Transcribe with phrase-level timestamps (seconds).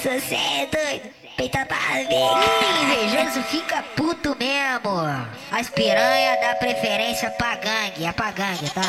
[0.00, 1.10] isso, cê é doido.
[1.36, 2.08] Peita pra ver.
[2.82, 5.00] Invejoso fica puto mesmo.
[5.50, 8.82] As piranha dá preferência pra gangue, é pra gangue, tá?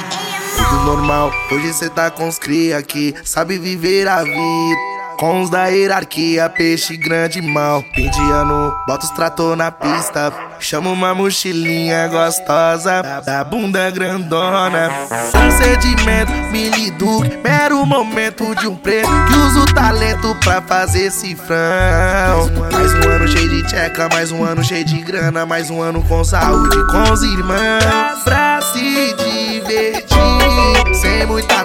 [0.57, 4.91] Tudo normal, hoje cê tá com os cria aqui, sabe viver a vida.
[5.21, 7.83] Com os da hierarquia, peixe grande mal.
[7.93, 10.33] Pindiano, bota os trator na pista.
[10.59, 14.89] Chama uma mochilinha gostosa, da bunda grandona.
[15.31, 22.49] Procedimento, miliduque, mero momento de um preto que usa o talento pra fazer cifrão.
[22.71, 26.01] Mais um ano cheio de tcheca, mais um ano cheio de grana, mais um ano
[26.01, 28.20] com saúde com os irmãos.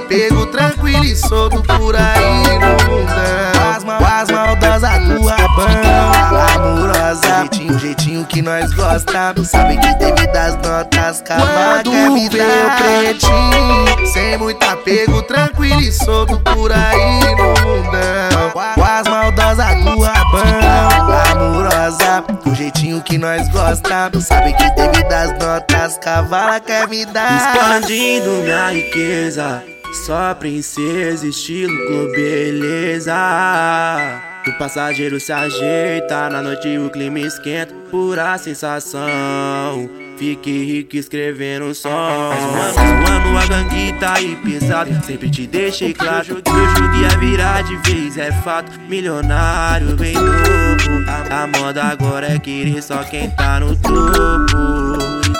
[0.07, 3.17] Apego, tranquilo e solto por aí no mundão.
[4.17, 5.67] As maldosas do rabão,
[6.55, 7.41] amorosa.
[7.41, 9.49] Jeitinho, jeitinho que nós gostamos.
[9.49, 14.07] Sabe que teve das notas, calma quer me dar pretinho.
[14.07, 17.06] Sem muito apego, tranquilo e solto por aí
[23.17, 24.25] que nós gostamos.
[24.25, 27.37] Sabe que teve das notas, cavala quer me dar.
[27.37, 29.65] Expandindo minha riqueza.
[30.05, 33.15] Só princesa, estilo globeleza.
[34.47, 39.89] O passageiro se ajeita, na noite o clima esquenta, pura sensação.
[40.19, 41.89] Fique rico escrevendo som.
[41.91, 44.91] Ano, a gangue tá aí pesado.
[45.05, 48.73] Sempre te deixei claro que o jogo ia virar de vez, é fato.
[48.89, 50.31] Milionário bem novo.
[51.09, 54.57] A, a moda agora é querer só quem tá no topo.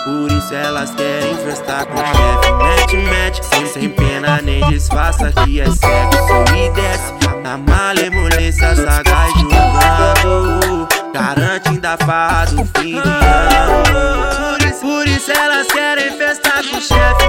[0.05, 2.53] Por isso elas querem festar com o chefe.
[2.53, 7.13] Mete, mete, sem, sem pena nem disfarça que é sexo e desce.
[7.43, 10.89] Na malemolência sagaz julgando.
[11.13, 14.77] Garante ainda faz o fim de ano.
[14.81, 17.26] Por isso elas querem festar com o chefe.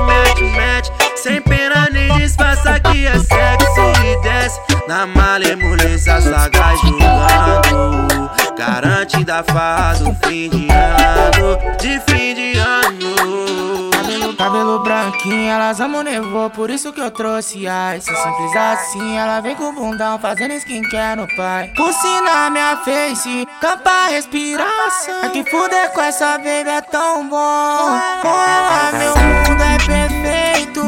[4.88, 8.32] Na malemolência sagaz julgando.
[8.58, 11.78] Garante ainda faz o fim de ano.
[11.78, 13.90] De fim de ano.
[13.92, 17.66] Cabelo, cabelo branquinho, elas amam nevô, por isso que eu trouxe
[17.98, 18.16] ice.
[18.16, 21.70] Simples assim, ela vem com bundão fazendo skincare no pai.
[21.76, 25.24] Pulsina minha face, campa respiração.
[25.24, 28.00] É que fuder com essa baby é tão bom.
[28.22, 30.82] Com ela meu mundo é perfeito.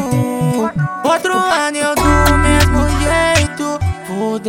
[1.04, 2.09] Outro ano eu jeito.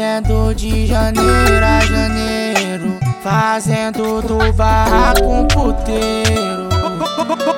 [0.00, 2.98] Fudendo de janeiro a janeiro.
[3.22, 6.70] Fazendo do barraco um puteiro.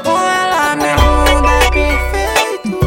[0.02, 2.80] Com ela meu mundo é perfeito.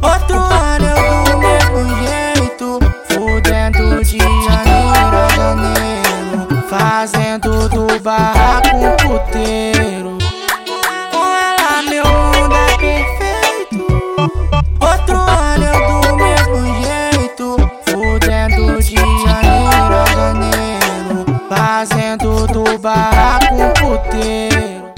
[0.00, 2.80] Outro ano eu do mesmo jeito.
[3.10, 6.64] Fudendo de janeiro a janeiro.
[6.70, 8.41] Fazendo do barraco
[21.54, 24.92] Fazendo do barraco um puteiro.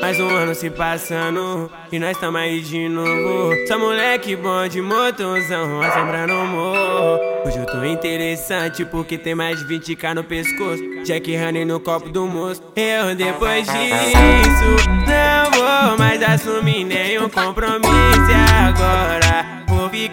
[0.00, 3.54] Mais um ano se passando e nós tamo aí de novo.
[3.66, 7.20] Só moleque bom de motorzão, assombrando o morro.
[7.44, 10.82] Hoje eu tô interessante porque tem mais de 20k no pescoço.
[11.04, 12.62] Jack Honey no copo do moço.
[12.74, 17.92] Eu depois disso não vou mais assumir nenhum compromisso
[18.66, 19.37] agora.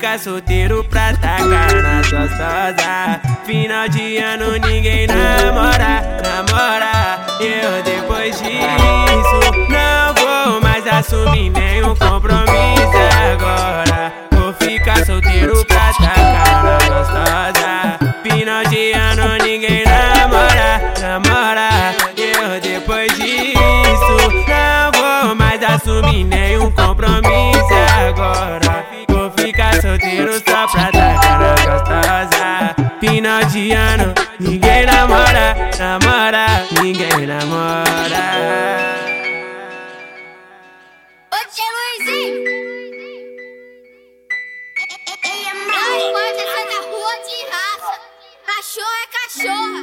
[0.06, 3.22] Vou ficar solteiro pra tacar na gostosa.
[3.44, 7.26] Final de ano ninguém namora, namora.
[7.40, 13.00] Eu depois disso não vou mais assumir nenhum compromisso
[13.34, 14.14] agora.
[14.32, 17.65] Vou ficar solteiro pra tacar na gostosa.
[33.16, 38.26] final de ano, ninguém namora, namora, ninguém namora.
[48.46, 49.75] Cachorro é cachorro.